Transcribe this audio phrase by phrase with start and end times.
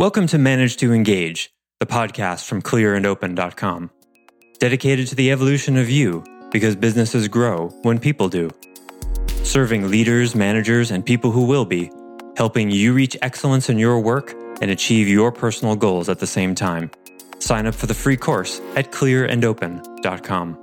[0.00, 3.90] Welcome to Manage to Engage, the podcast from clearandopen.com.
[4.58, 8.48] Dedicated to the evolution of you because businesses grow when people do.
[9.42, 11.92] Serving leaders, managers, and people who will be,
[12.38, 14.32] helping you reach excellence in your work
[14.62, 16.90] and achieve your personal goals at the same time.
[17.38, 20.60] Sign up for the free course at clearandopen.com.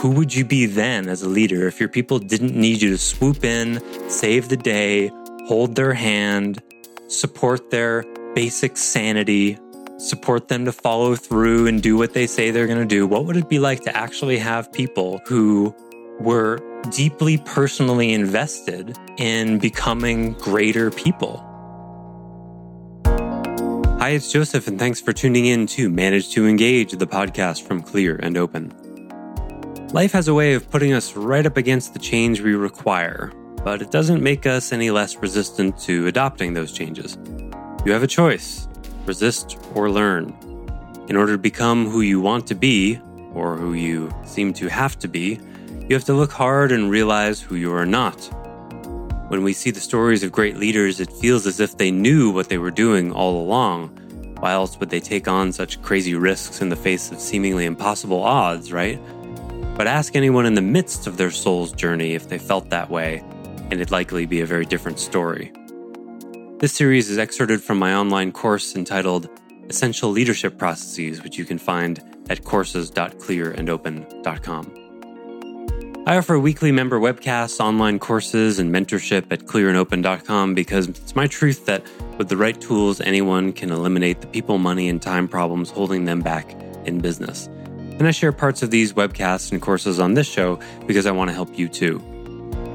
[0.00, 2.98] Who would you be then as a leader if your people didn't need you to
[2.98, 3.80] swoop in,
[4.10, 5.12] save the day,
[5.46, 6.60] hold their hand,
[7.08, 8.04] support their
[8.34, 9.58] basic sanity,
[9.96, 13.06] support them to follow through and do what they say they're going to do?
[13.06, 15.74] What would it be like to actually have people who
[16.20, 16.60] were
[16.90, 21.44] deeply personally invested in becoming greater people?
[23.98, 27.82] Hi, it's Joseph, and thanks for tuning in to Manage to Engage, the podcast from
[27.82, 28.72] Clear and Open.
[29.92, 33.32] Life has a way of putting us right up against the change we require,
[33.64, 37.18] but it doesn't make us any less resistant to adopting those changes.
[37.84, 38.68] You have a choice
[39.06, 40.36] resist or learn.
[41.08, 43.00] In order to become who you want to be,
[43.34, 45.40] or who you seem to have to be,
[45.88, 48.16] you have to look hard and realize who you are not.
[49.28, 52.48] When we see the stories of great leaders, it feels as if they knew what
[52.48, 53.88] they were doing all along.
[54.40, 58.22] Why else would they take on such crazy risks in the face of seemingly impossible
[58.22, 59.00] odds, right?
[59.76, 63.22] But ask anyone in the midst of their soul's journey if they felt that way,
[63.70, 65.52] and it'd likely be a very different story.
[66.58, 69.28] This series is excerpted from my online course entitled
[69.68, 74.74] Essential Leadership Processes, which you can find at courses.clearandopen.com.
[76.06, 81.66] I offer weekly member webcasts, online courses, and mentorship at clearandopen.com because it's my truth
[81.66, 81.82] that
[82.16, 86.22] with the right tools, anyone can eliminate the people, money, and time problems holding them
[86.22, 86.50] back
[86.86, 87.50] in business.
[87.98, 91.28] And I share parts of these webcasts and courses on this show because I want
[91.28, 92.00] to help you too.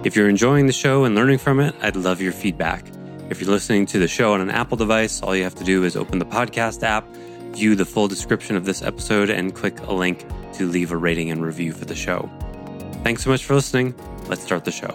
[0.04, 2.86] If you're enjoying the show and learning from it, I'd love your feedback.
[3.30, 5.86] If you're listening to the show on an Apple device, all you have to do
[5.86, 7.08] is open the podcast app,
[7.54, 11.32] view the full description of this episode, and click a link to leave a rating
[11.32, 12.30] and review for the show.
[13.06, 13.96] Thanks so much for listening.
[14.28, 14.92] Let's start the show.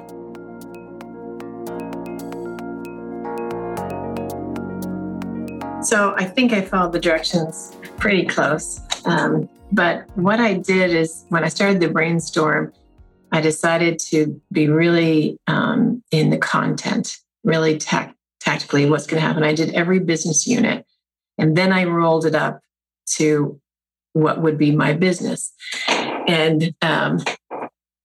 [5.83, 8.83] So I think I followed the directions pretty close.
[9.07, 12.75] Um, but what I did is when I started the brainstorm,
[13.33, 19.27] I decided to be really um, in the content, really tac- tactically what's going to
[19.27, 19.43] happen.
[19.43, 20.87] I did every business unit
[21.37, 22.61] and then I rolled it up
[23.17, 23.61] to
[24.13, 25.53] what would be my business.
[25.89, 27.21] And, um,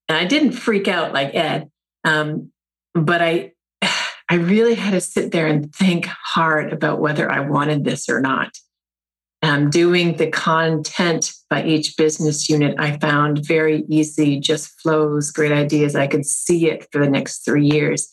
[0.10, 1.72] I didn't freak out like Ed,
[2.04, 2.52] um,
[2.94, 3.54] but I,
[4.30, 8.22] I really had to sit there and think hard about whether I wanted this or
[8.22, 8.52] not
[9.44, 15.52] um, doing the content by each business unit, I found very easy, just flows, great
[15.52, 15.96] ideas.
[15.96, 18.10] I could see it for the next three years.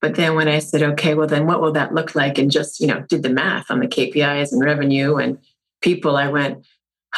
[0.00, 2.38] But then when I said, okay, well, then what will that look like?
[2.38, 5.38] And just, you know, did the math on the KPIs and revenue and
[5.82, 6.64] people, I went,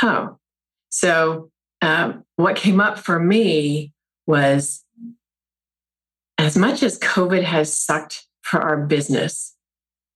[0.03, 0.39] oh.
[0.89, 1.51] So
[1.83, 3.93] um, what came up for me
[4.27, 4.83] was
[6.39, 9.55] as much as COVID has sucked for our business,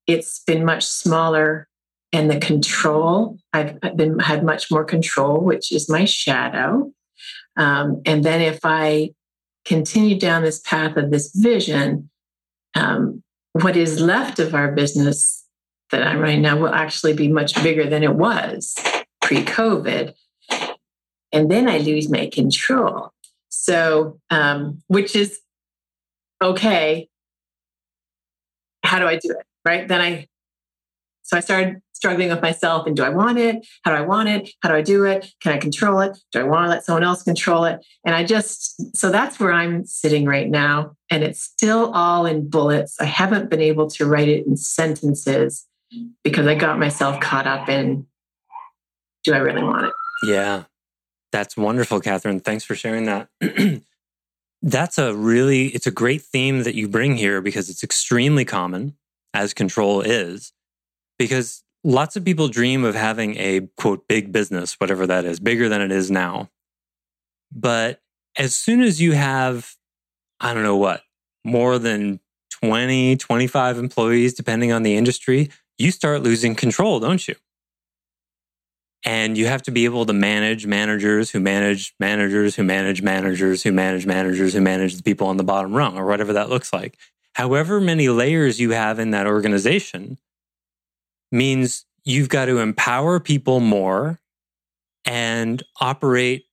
[0.07, 1.69] it's been much smaller
[2.15, 6.91] and the control i've been had much more control which is my shadow.
[7.57, 9.11] Um, and then if i
[9.65, 12.09] continue down this path of this vision
[12.75, 15.45] um, what is left of our business
[15.91, 18.75] that i'm running now will actually be much bigger than it was
[19.21, 20.15] pre-covid.
[21.33, 23.11] And then i lose my control.
[23.49, 25.41] So um, which is
[26.41, 27.09] okay.
[28.85, 29.89] How do i do it right?
[29.89, 30.29] Then i
[31.25, 33.67] so i started struggling with myself and do I want it?
[33.83, 34.51] How do I want it?
[34.61, 35.33] How do I do it?
[35.41, 36.19] Can I control it?
[36.33, 37.83] Do I want to let someone else control it?
[38.05, 40.95] And I just, so that's where I'm sitting right now.
[41.09, 43.01] And it's still all in bullets.
[43.01, 45.67] I haven't been able to write it in sentences
[46.23, 48.07] because I got myself caught up in
[49.23, 49.93] do I really want it?
[50.25, 50.65] Yeah.
[51.33, 52.41] That's wonderful, Catherine.
[52.41, 53.29] Thanks for sharing that.
[54.63, 58.95] that's a really it's a great theme that you bring here because it's extremely common
[59.33, 60.53] as control is
[61.19, 65.69] because lots of people dream of having a quote big business, whatever that is, bigger
[65.69, 66.51] than it is now.
[67.53, 68.01] But
[68.37, 69.77] as soon as you have,
[70.41, 71.03] I don't know what,
[71.45, 72.21] more than
[72.63, 77.35] 20, 25 employees, depending on the industry, you start losing control, don't you?
[79.05, 83.63] And you have to be able to manage managers who manage managers who manage managers
[83.63, 86.73] who manage managers who manage the people on the bottom rung or whatever that looks
[86.73, 86.97] like.
[87.35, 90.17] However many layers you have in that organization,
[91.33, 94.21] means you've got to empower people more
[95.05, 96.45] and operate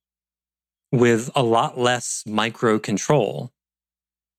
[0.90, 3.52] with a lot less micro control.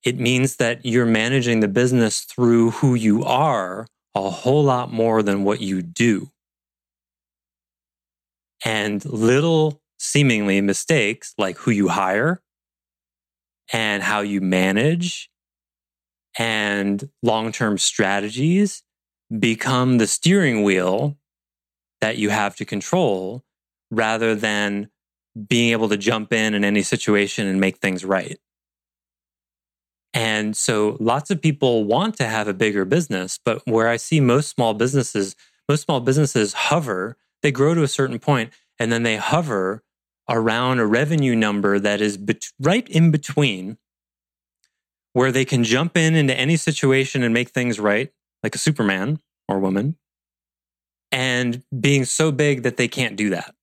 [0.03, 5.23] It means that you're managing the business through who you are a whole lot more
[5.23, 6.29] than what you do.
[8.65, 12.41] And little seemingly mistakes like who you hire
[13.71, 15.29] and how you manage
[16.37, 18.83] and long term strategies
[19.39, 21.17] become the steering wheel
[22.01, 23.43] that you have to control
[23.89, 24.89] rather than
[25.47, 28.39] being able to jump in in any situation and make things right.
[30.13, 34.19] And so lots of people want to have a bigger business, but where I see
[34.19, 35.35] most small businesses,
[35.67, 39.83] most small businesses hover, they grow to a certain point and then they hover
[40.29, 43.77] around a revenue number that is bet- right in between
[45.13, 48.11] where they can jump in into any situation and make things right,
[48.43, 49.97] like a Superman or woman,
[51.11, 53.55] and being so big that they can't do that.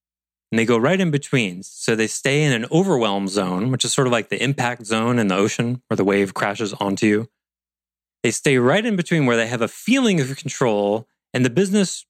[0.51, 1.63] And they go right in between.
[1.63, 5.19] So they stay in an overwhelm zone, which is sort of like the impact zone
[5.19, 7.29] in the ocean where the wave crashes onto you.
[8.23, 12.05] They stay right in between where they have a feeling of control and the business,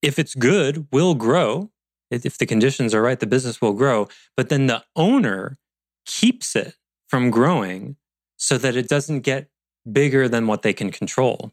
[0.00, 1.70] if it's good, will grow.
[2.10, 4.08] If the conditions are right, the business will grow.
[4.36, 5.58] But then the owner
[6.06, 6.76] keeps it
[7.08, 7.96] from growing
[8.36, 9.50] so that it doesn't get
[9.90, 11.52] bigger than what they can control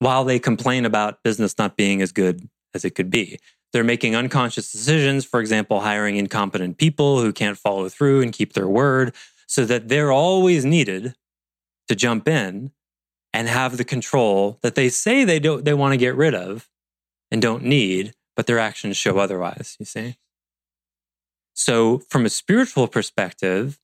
[0.00, 3.38] while they complain about business not being as good as it could be.
[3.72, 8.54] They're making unconscious decisions, for example, hiring incompetent people who can't follow through and keep
[8.54, 9.14] their word,
[9.46, 11.14] so that they're always needed
[11.88, 12.72] to jump in
[13.32, 16.68] and have the control that they say they don't they want to get rid of
[17.30, 20.16] and don't need, but their actions show otherwise, you see?
[21.52, 23.78] So from a spiritual perspective,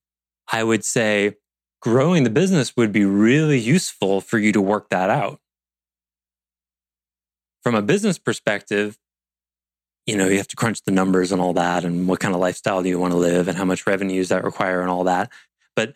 [0.53, 1.37] I would say
[1.81, 5.41] growing the business would be really useful for you to work that out.
[7.67, 8.97] From a business perspective,
[10.07, 12.41] you know, you have to crunch the numbers and all that, and what kind of
[12.41, 15.33] lifestyle do you want to live, and how much revenues that require, and all that.
[15.75, 15.95] But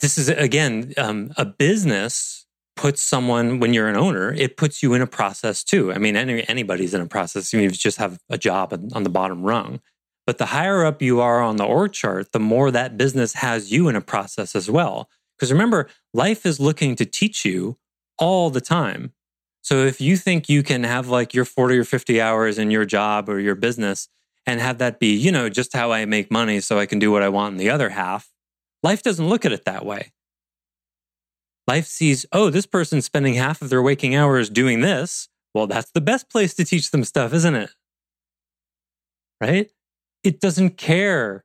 [0.00, 2.46] this is again um, a business
[2.76, 5.92] puts someone when you're an owner, it puts you in a process too.
[5.92, 7.52] I mean, any, anybody's in a process.
[7.52, 9.80] You just have a job on the bottom rung.
[10.24, 13.72] But the higher up you are on the org chart, the more that business has
[13.72, 15.10] you in a process as well.
[15.36, 17.76] Because remember, life is looking to teach you
[18.18, 19.14] all the time.
[19.62, 22.84] So if you think you can have like your 40 or 50 hours in your
[22.84, 24.08] job or your business
[24.46, 27.12] and have that be, you know, just how I make money so I can do
[27.12, 28.30] what I want in the other half,
[28.82, 30.12] life doesn't look at it that way.
[31.68, 35.28] Life sees, oh, this person's spending half of their waking hours doing this.
[35.54, 37.70] Well, that's the best place to teach them stuff, isn't it?
[39.40, 39.70] Right?
[40.22, 41.44] it doesn't care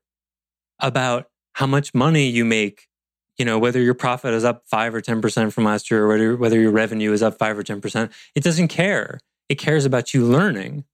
[0.80, 2.88] about how much money you make
[3.38, 6.36] you know whether your profit is up 5 or 10% from last year or whether,
[6.36, 9.20] whether your revenue is up 5 or 10% it doesn't care.
[9.50, 10.86] It cares about you learning.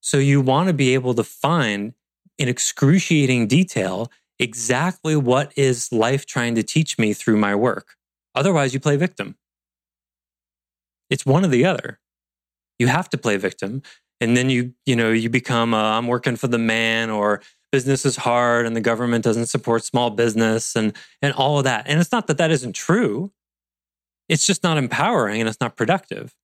[0.00, 1.94] So you want to be able to find
[2.36, 7.94] in excruciating detail exactly what is life trying to teach me through my work.
[8.34, 9.36] Otherwise you play victim.
[11.08, 12.00] It's one or the other.
[12.78, 13.82] You have to play victim
[14.20, 17.40] and then you you know you become uh, i am working for the man or
[17.74, 21.88] business is hard and the government doesn't support small business and and all of that.
[21.88, 23.32] And it's not that that isn't true.
[24.28, 26.36] It's just not empowering and it's not productive.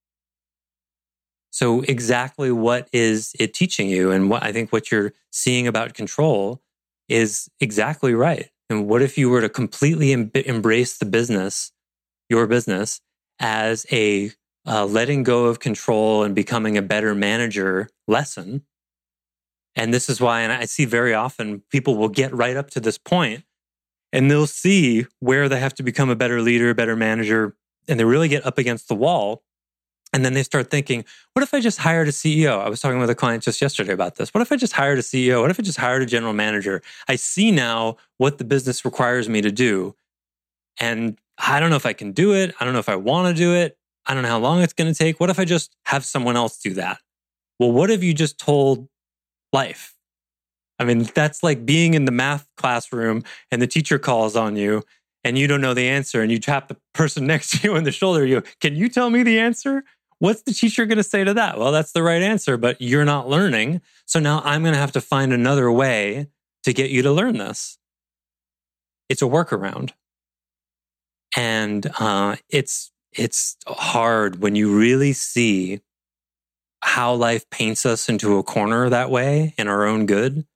[1.51, 4.11] So exactly what is it teaching you?
[4.11, 6.61] And what i think what you're seeing about control
[7.09, 8.51] is exactly right.
[8.69, 11.71] And what if you were to completely em- embrace the business
[12.29, 13.01] your business
[13.41, 14.31] as a
[14.67, 18.63] uh, letting go of control and becoming a better manager lesson.
[19.77, 22.81] And this is why, and I see very often people will get right up to
[22.81, 23.45] this point
[24.13, 27.55] and they'll see where they have to become a better leader, better manager,
[27.89, 29.43] and they really get up against the wall.
[30.13, 32.59] And then they start thinking, what if I just hired a CEO?
[32.59, 34.35] I was talking with a client just yesterday about this.
[34.35, 35.41] What if I just hired a CEO?
[35.41, 36.83] What if I just hired a general manager?
[37.07, 39.95] I see now what the business requires me to do.
[40.81, 42.53] And I don't know if I can do it.
[42.59, 43.79] I don't know if I want to do it.
[44.07, 45.21] I don't know how long it's going to take.
[45.21, 46.99] What if I just have someone else do that?
[47.61, 48.89] Well, what have you just told
[49.53, 49.95] life?
[50.79, 54.83] I mean, that's like being in the math classroom and the teacher calls on you
[55.25, 57.85] and you don't know the answer and you tap the person next to you on
[57.85, 58.25] the shoulder.
[58.25, 59.85] You, can you tell me the answer?
[60.19, 61.59] What's the teacher going to say to that?
[61.59, 63.81] Well, that's the right answer, but you're not learning.
[64.07, 66.27] So now I'm going to have to find another way
[66.65, 67.79] to get you to learn this.
[69.09, 69.93] It's a workaround.
[71.37, 75.81] And uh, it's it's hard when you really see
[76.83, 80.47] how life paints us into a corner that way in our own good.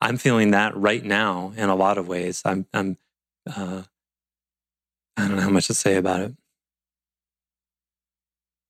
[0.00, 2.42] I'm feeling that right now in a lot of ways.
[2.44, 2.96] I'm, I'm,
[3.46, 3.82] uh,
[5.16, 6.32] I don't know how much to say about it.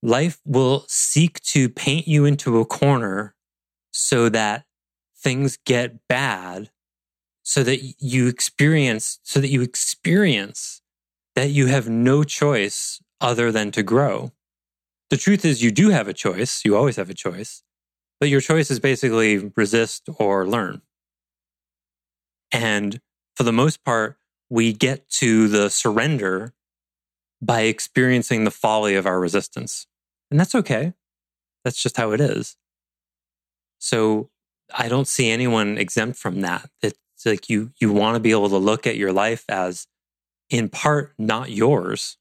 [0.03, 3.35] Life will seek to paint you into a corner
[3.91, 4.65] so that
[5.17, 6.71] things get bad,
[7.43, 10.81] so that you experience, so that you experience
[11.35, 14.31] that you have no choice other than to grow.
[15.11, 16.63] The truth is, you do have a choice.
[16.63, 17.63] You always have a choice.
[18.19, 20.81] But your choice is basically resist or learn.
[22.51, 23.01] And
[23.35, 24.17] for the most part,
[24.49, 26.53] we get to the surrender
[27.41, 29.85] by experiencing the folly of our resistance.
[30.29, 30.93] And that's okay.
[31.65, 32.55] That's just how it is.
[33.79, 34.29] So
[34.73, 36.69] I don't see anyone exempt from that.
[36.81, 39.87] It's like you you want to be able to look at your life as
[40.49, 42.17] in part not yours.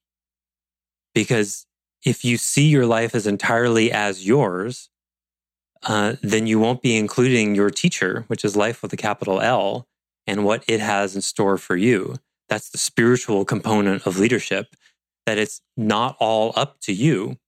[1.14, 1.66] Because
[2.04, 4.88] if you see your life as entirely as yours,
[5.82, 9.86] uh, then you won't be including your teacher, which is life with a capital L,
[10.26, 12.16] and what it has in store for you.
[12.48, 14.74] That's the spiritual component of leadership,
[15.26, 17.38] that it's not all up to you.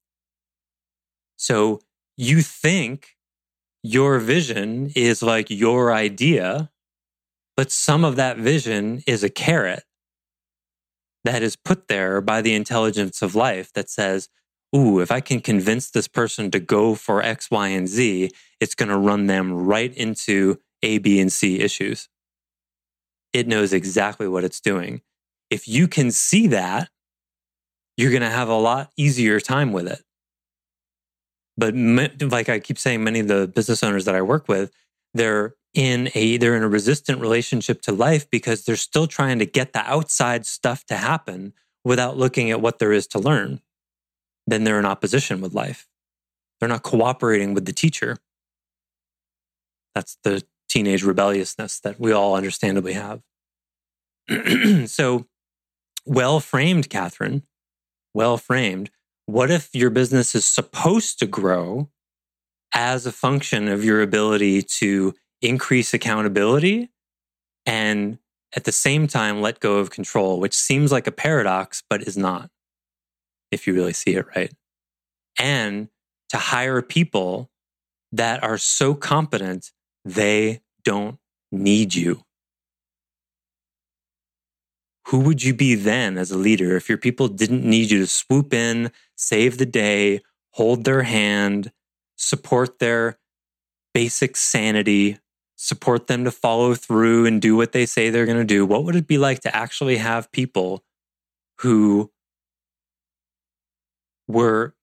[1.37, 1.81] So
[2.17, 3.17] you think
[3.83, 6.71] your vision is like your idea,
[7.57, 9.85] but some of that vision is a carrot
[11.25, 14.29] that is put there by the intelligence of life that says,
[14.75, 18.75] Ooh, if I can convince this person to go for X, Y, and Z, it's
[18.75, 22.09] going to run them right into A, B, and C issues.
[23.33, 25.03] It knows exactly what it's doing.
[25.51, 26.89] If you can see that,
[27.97, 30.03] you're going to have a lot easier time with it.
[31.59, 31.75] But
[32.33, 34.73] like I keep saying, many of the business owners that I work with,
[35.13, 39.47] they're in a they're in a resistant relationship to life because they're still trying to
[39.47, 41.53] get the outside stuff to happen
[41.85, 43.61] without looking at what there is to learn.
[44.47, 45.89] Then they're in opposition with life.
[46.61, 48.19] They're not cooperating with the teacher.
[49.95, 53.23] That's the teenage rebelliousness that we all understandably have.
[54.87, 55.27] so,
[56.07, 57.43] well framed, Catherine,
[58.15, 58.91] well framed.
[59.27, 61.91] What if your business is supposed to grow
[62.75, 66.91] as a function of your ability to increase accountability
[67.67, 68.19] and
[68.55, 72.17] at the same time let go of control, which seems like a paradox, but is
[72.17, 72.51] not,
[73.53, 74.53] if you really see it right.
[75.39, 75.89] And
[76.31, 77.51] to hire people
[78.11, 79.71] that are so competent,
[80.05, 81.19] they don't
[81.53, 82.25] need you.
[85.09, 88.07] Who would you be then as a leader if your people didn't need you to
[88.07, 91.73] swoop in, save the day, hold their hand,
[92.17, 93.19] support their
[93.93, 95.19] basic sanity,
[95.57, 98.85] support them to follow through and do what they say they're going to do, what
[98.85, 100.85] would it be like to actually have people
[101.59, 102.11] who
[104.33, 104.75] were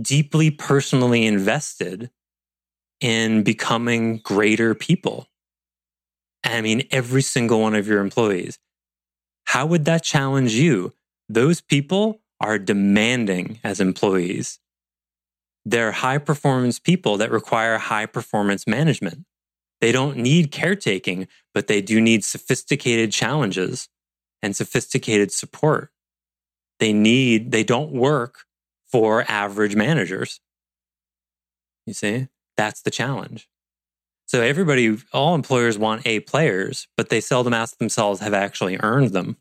[0.00, 2.10] deeply personally invested
[3.00, 5.28] in becoming greater people?
[6.44, 8.58] I mean, every single one of your employees.
[9.44, 10.92] How would that challenge you?
[11.28, 14.58] Those people are demanding as employees.
[15.64, 19.24] They're high performance people that require high performance management.
[19.80, 23.88] They don't need caretaking, but they do need sophisticated challenges
[24.42, 25.90] and sophisticated support.
[26.80, 28.44] They need, they don't work
[28.92, 30.40] for average managers.
[31.86, 33.48] You see, that's the challenge.
[34.26, 39.10] So everybody, all employers want A players, but they seldom ask themselves, have actually earned
[39.10, 39.38] them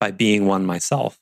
[0.00, 1.20] by being one myself?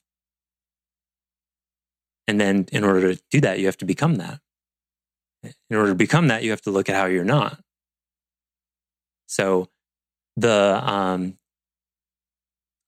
[2.27, 4.41] And then in order to do that, you have to become that.
[5.43, 7.61] In order to become that, you have to look at how you're not.
[9.27, 9.69] So
[10.37, 11.39] the um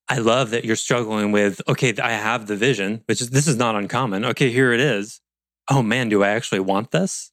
[0.09, 3.57] I love that you're struggling with, okay, I have the vision, which is this is
[3.57, 4.25] not uncommon.
[4.25, 5.21] Okay, here it is.
[5.69, 7.33] Oh man, do I actually want this?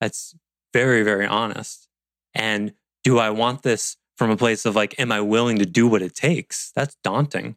[0.00, 0.36] That's
[0.72, 1.88] very, very honest.
[2.34, 5.88] And do I want this from a place of like, am I willing to do
[5.88, 6.70] what it takes?
[6.76, 7.56] That's daunting.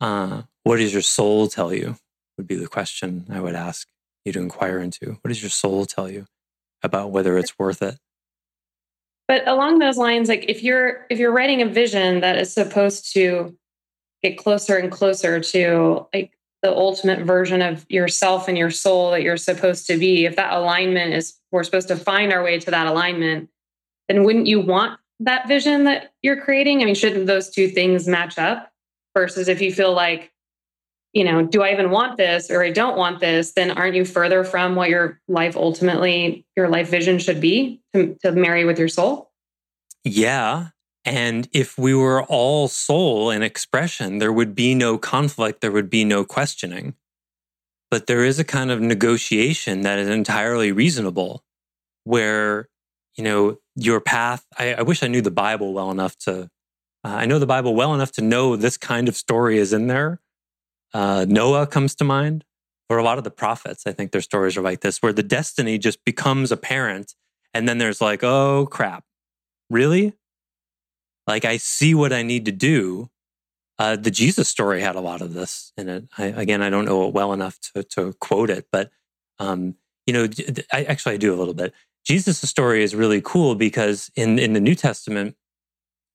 [0.00, 1.96] Uh, what does your soul tell you?
[2.36, 3.88] Would be the question I would ask
[4.24, 5.18] you to inquire into.
[5.20, 6.26] What does your soul tell you?
[6.82, 7.98] about whether it's worth it.
[9.30, 13.12] But along those lines, like if you're if you're writing a vision that is supposed
[13.12, 13.56] to
[14.24, 16.32] get closer and closer to like
[16.64, 20.52] the ultimate version of yourself and your soul that you're supposed to be, if that
[20.52, 23.48] alignment is we're supposed to find our way to that alignment,
[24.08, 26.82] then wouldn't you want that vision that you're creating?
[26.82, 28.72] I mean, shouldn't those two things match up?
[29.16, 30.32] Versus if you feel like
[31.12, 34.04] you know, do I even want this or I don't want this, then aren't you
[34.04, 38.78] further from what your life ultimately, your life vision should be to, to marry with
[38.78, 39.30] your soul?
[40.04, 40.68] Yeah.
[41.04, 45.90] And if we were all soul and expression, there would be no conflict, there would
[45.90, 46.94] be no questioning.
[47.90, 51.42] But there is a kind of negotiation that is entirely reasonable
[52.04, 52.68] where,
[53.16, 54.46] you know, your path.
[54.56, 56.42] I, I wish I knew the Bible well enough to,
[57.02, 59.88] uh, I know the Bible well enough to know this kind of story is in
[59.88, 60.20] there
[60.92, 62.44] uh, Noah comes to mind,
[62.88, 63.86] or a lot of the prophets.
[63.86, 67.14] I think their stories are like this, where the destiny just becomes apparent.
[67.54, 69.04] And then there's like, oh crap,
[69.68, 70.14] really?
[71.26, 73.10] Like I see what I need to do.
[73.78, 76.04] Uh, the Jesus story had a lot of this in it.
[76.18, 78.90] I, again, I don't know it well enough to, to quote it, but
[79.38, 80.28] um, you know,
[80.72, 81.72] I actually I do a little bit.
[82.04, 85.36] Jesus' story is really cool because in in the New Testament,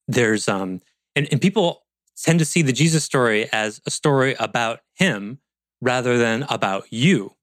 [0.08, 0.82] there's um,
[1.16, 1.85] and, and people
[2.24, 5.40] tend to see the Jesus story as a story about him
[5.82, 7.36] rather than about you,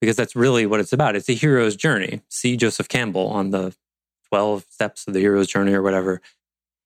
[0.00, 1.16] because that's really what it's about.
[1.16, 2.22] It's a hero's journey.
[2.28, 3.74] See Joseph Campbell on the
[4.28, 6.20] 12 steps of the hero's journey or whatever.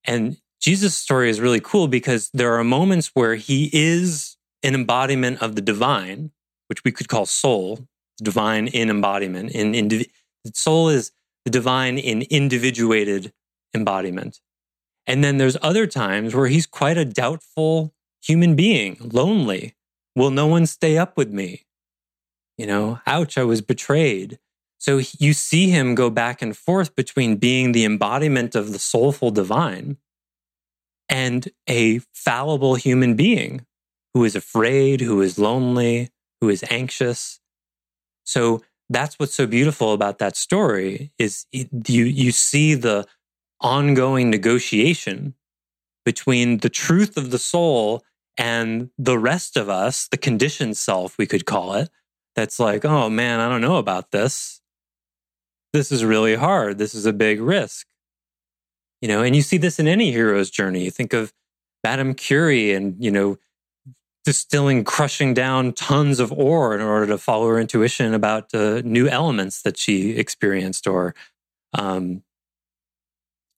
[0.05, 5.41] And Jesus' story is really cool because there are moments where he is an embodiment
[5.41, 6.33] of the divine,
[6.67, 7.87] which we could call soul,
[8.23, 9.53] divine in embodiment.
[9.53, 10.05] In,
[10.53, 11.13] soul is
[11.45, 13.33] the divine in individuated
[13.75, 14.41] embodiment.
[15.07, 19.75] And then there's other times where he's quite a doubtful human being, lonely.
[20.15, 21.67] Will no one stay up with me?
[22.59, 24.39] You know, ouch, I was betrayed.
[24.79, 29.31] So you see him go back and forth between being the embodiment of the soulful
[29.31, 29.99] divine
[31.09, 33.65] and a fallible human being
[34.15, 36.11] who is afraid, who is lonely,
[36.41, 37.41] who is anxious.
[38.25, 43.07] So that's what's so beautiful about that story is you you see the
[43.61, 45.35] ongoing negotiation
[46.05, 48.05] between the truth of the soul
[48.39, 51.91] and the rest of us, the conditioned self, we could call it,
[52.35, 54.61] that's like, oh man, I don't know about this
[55.77, 56.79] this is really hard.
[56.79, 57.87] This is a big risk.
[59.03, 60.85] You know, and you see this in any hero's journey.
[60.85, 61.33] You think of
[61.85, 63.37] Madame Curie and, you know,
[64.25, 69.07] distilling, crushing down tons of ore in order to follow her intuition about uh, new
[69.07, 71.15] elements that she experienced, or,
[71.75, 72.23] um,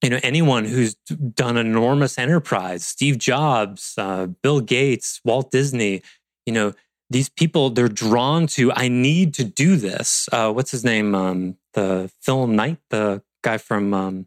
[0.02, 0.94] you know, anyone who's
[1.34, 6.02] done enormous enterprise, Steve Jobs, uh, Bill Gates, Walt Disney,
[6.46, 6.72] you know,
[7.10, 10.28] these people they're drawn to i need to do this.
[10.32, 11.14] Uh, what's his name?
[11.14, 14.26] Um, the Phil Knight the guy from um,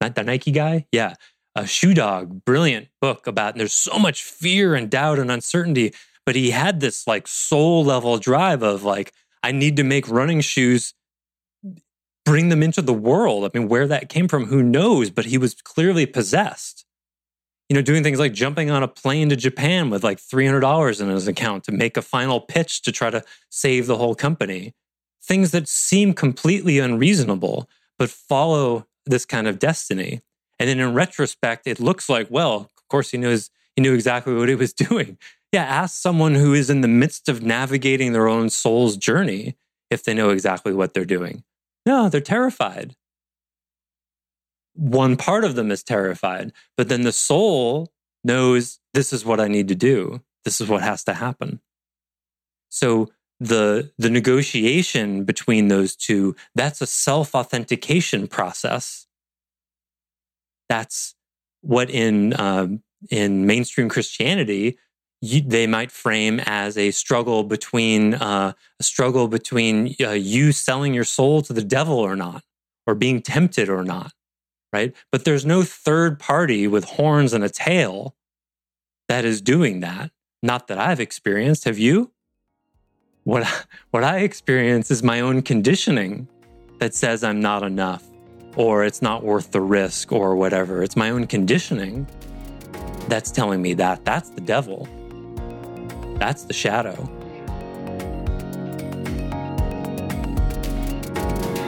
[0.00, 0.86] the nike guy?
[0.92, 1.14] Yeah.
[1.56, 5.92] A shoe dog brilliant book about there's so much fear and doubt and uncertainty
[6.24, 10.40] but he had this like soul level drive of like i need to make running
[10.40, 10.94] shoes
[12.24, 15.38] bring them into the world i mean where that came from who knows but he
[15.38, 16.84] was clearly possessed
[17.70, 21.08] you know, doing things like jumping on a plane to Japan with like $300 in
[21.08, 24.74] his account to make a final pitch to try to save the whole company.
[25.22, 30.20] Things that seem completely unreasonable, but follow this kind of destiny.
[30.58, 34.34] And then in retrospect, it looks like, well, of course, he knows he knew exactly
[34.34, 35.16] what he was doing.
[35.52, 39.56] Yeah, ask someone who is in the midst of navigating their own soul's journey
[39.90, 41.44] if they know exactly what they're doing.
[41.86, 42.96] No, they're terrified
[44.80, 47.92] one part of them is terrified, but then the soul
[48.24, 50.22] knows this is what I need to do.
[50.44, 51.60] This is what has to happen.
[52.70, 59.06] So the the negotiation between those two that's a self authentication process.
[60.68, 61.14] That's
[61.62, 62.68] what in uh,
[63.10, 64.78] in mainstream Christianity
[65.20, 70.94] you, they might frame as a struggle between uh, a struggle between uh, you selling
[70.94, 72.42] your soul to the devil or not,
[72.86, 74.12] or being tempted or not
[74.72, 74.94] right?
[75.10, 78.14] But there's no third party with horns and a tail
[79.08, 80.10] that is doing that.
[80.42, 81.64] Not that I've experienced.
[81.64, 82.12] Have you?
[83.24, 86.28] What, what I experience is my own conditioning
[86.78, 88.04] that says I'm not enough
[88.56, 90.82] or it's not worth the risk or whatever.
[90.82, 92.06] It's my own conditioning
[93.08, 94.04] that's telling me that.
[94.04, 94.88] That's the devil.
[96.20, 96.94] That's the shadow.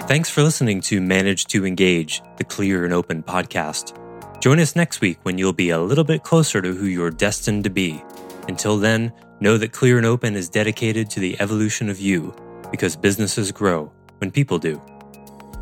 [0.06, 3.98] Thanks for listening to Manage to Engage, the Clear and Open podcast.
[4.42, 7.64] Join us next week when you'll be a little bit closer to who you're destined
[7.64, 8.04] to be.
[8.46, 9.10] Until then,
[9.40, 12.34] know that Clear and Open is dedicated to the evolution of you
[12.70, 14.82] because businesses grow when people do.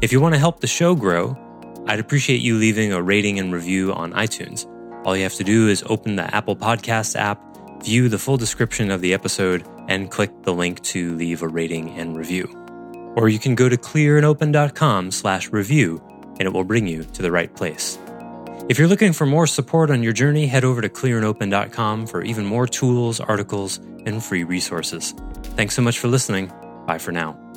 [0.00, 1.37] If you want to help the show grow,
[1.87, 4.66] I'd appreciate you leaving a rating and review on iTunes.
[5.05, 7.40] All you have to do is open the Apple Podcasts app,
[7.83, 11.90] view the full description of the episode, and click the link to leave a rating
[11.99, 12.61] and review
[13.16, 16.03] or you can go to clearandopen.com slash review
[16.38, 17.99] and it will bring you to the right place.
[18.69, 22.47] If you're looking for more support on your journey, head over to clearandopen.com for even
[22.47, 25.12] more tools, articles, and free resources.
[25.57, 26.53] Thanks so much for listening.
[26.87, 27.50] Bye for now.